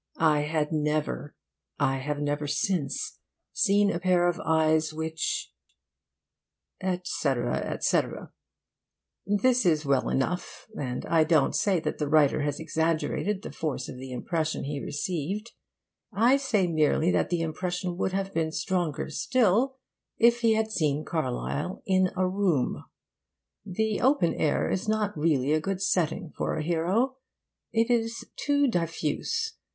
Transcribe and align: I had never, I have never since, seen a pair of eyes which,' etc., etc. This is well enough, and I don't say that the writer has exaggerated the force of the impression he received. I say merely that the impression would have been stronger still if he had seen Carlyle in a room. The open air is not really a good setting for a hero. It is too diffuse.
I 0.17 0.39
had 0.39 0.71
never, 0.71 1.35
I 1.77 1.97
have 1.97 2.19
never 2.19 2.47
since, 2.47 3.19
seen 3.53 3.91
a 3.91 3.99
pair 3.99 4.27
of 4.27 4.39
eyes 4.43 4.91
which,' 4.95 5.53
etc., 6.81 7.57
etc. 7.57 8.31
This 9.27 9.63
is 9.63 9.85
well 9.85 10.09
enough, 10.09 10.65
and 10.75 11.05
I 11.05 11.23
don't 11.23 11.55
say 11.55 11.79
that 11.81 11.99
the 11.99 12.09
writer 12.09 12.41
has 12.41 12.59
exaggerated 12.59 13.43
the 13.43 13.51
force 13.51 13.87
of 13.89 13.97
the 13.97 14.11
impression 14.11 14.63
he 14.63 14.81
received. 14.83 15.51
I 16.11 16.35
say 16.37 16.65
merely 16.65 17.11
that 17.11 17.29
the 17.29 17.41
impression 17.41 17.95
would 17.97 18.11
have 18.13 18.33
been 18.33 18.51
stronger 18.51 19.07
still 19.11 19.77
if 20.17 20.41
he 20.41 20.53
had 20.55 20.71
seen 20.71 21.05
Carlyle 21.05 21.83
in 21.85 22.09
a 22.17 22.27
room. 22.27 22.85
The 23.63 24.01
open 24.01 24.33
air 24.33 24.67
is 24.67 24.89
not 24.89 25.15
really 25.15 25.53
a 25.53 25.61
good 25.61 25.79
setting 25.79 26.31
for 26.35 26.55
a 26.55 26.63
hero. 26.63 27.17
It 27.71 27.91
is 27.91 28.25
too 28.35 28.67
diffuse. 28.67 29.57